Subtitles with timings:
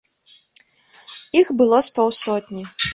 [1.43, 2.63] Іх было з паўсотні.